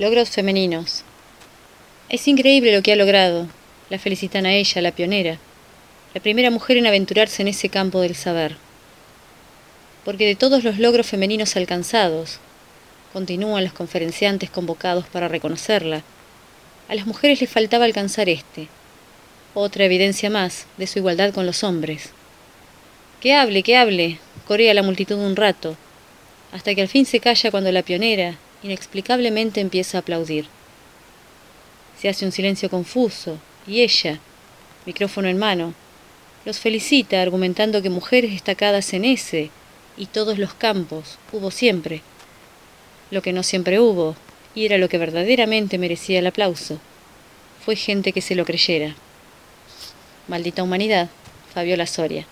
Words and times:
Logros 0.00 0.30
femeninos. 0.30 1.04
Es 2.08 2.26
increíble 2.26 2.74
lo 2.74 2.80
que 2.80 2.90
ha 2.90 2.96
logrado. 2.96 3.48
La 3.90 3.98
felicitan 3.98 4.46
a 4.46 4.54
ella, 4.54 4.80
la 4.80 4.92
pionera, 4.92 5.36
la 6.14 6.22
primera 6.22 6.50
mujer 6.50 6.78
en 6.78 6.86
aventurarse 6.86 7.42
en 7.42 7.48
ese 7.48 7.68
campo 7.68 8.00
del 8.00 8.14
saber. 8.14 8.56
Porque 10.02 10.24
de 10.24 10.36
todos 10.36 10.64
los 10.64 10.78
logros 10.78 11.06
femeninos 11.06 11.54
alcanzados, 11.54 12.38
continúan 13.12 13.62
los 13.62 13.74
conferenciantes 13.74 14.48
convocados 14.48 15.04
para 15.04 15.28
reconocerla, 15.28 16.02
a 16.88 16.94
las 16.94 17.06
mujeres 17.06 17.42
les 17.42 17.50
faltaba 17.50 17.84
alcanzar 17.84 18.30
este, 18.30 18.68
otra 19.52 19.84
evidencia 19.84 20.30
más 20.30 20.64
de 20.78 20.86
su 20.86 21.00
igualdad 21.00 21.34
con 21.34 21.44
los 21.44 21.62
hombres. 21.62 22.08
Que 23.20 23.34
hable, 23.34 23.62
que 23.62 23.76
hable, 23.76 24.18
corea 24.48 24.72
la 24.72 24.82
multitud 24.82 25.18
un 25.18 25.36
rato, 25.36 25.76
hasta 26.52 26.74
que 26.74 26.80
al 26.80 26.88
fin 26.88 27.04
se 27.04 27.20
calla 27.20 27.50
cuando 27.50 27.70
la 27.70 27.82
pionera, 27.82 28.38
inexplicablemente 28.62 29.60
empieza 29.60 29.98
a 29.98 30.00
aplaudir. 30.00 30.46
Se 31.98 32.08
hace 32.08 32.24
un 32.24 32.32
silencio 32.32 32.70
confuso 32.70 33.38
y 33.66 33.82
ella, 33.82 34.18
micrófono 34.86 35.28
en 35.28 35.38
mano, 35.38 35.74
los 36.44 36.58
felicita 36.58 37.20
argumentando 37.20 37.82
que 37.82 37.90
mujeres 37.90 38.30
destacadas 38.30 38.92
en 38.94 39.04
ese 39.04 39.50
y 39.96 40.06
todos 40.06 40.38
los 40.38 40.54
campos 40.54 41.18
hubo 41.32 41.50
siempre. 41.50 42.02
Lo 43.10 43.22
que 43.22 43.32
no 43.32 43.42
siempre 43.42 43.80
hubo, 43.80 44.16
y 44.54 44.64
era 44.64 44.78
lo 44.78 44.88
que 44.88 44.98
verdaderamente 44.98 45.78
merecía 45.78 46.18
el 46.18 46.26
aplauso, 46.26 46.80
fue 47.64 47.76
gente 47.76 48.12
que 48.12 48.22
se 48.22 48.34
lo 48.34 48.44
creyera. 48.44 48.94
Maldita 50.28 50.62
humanidad, 50.62 51.08
Fabiola 51.52 51.86
Soria. 51.86 52.26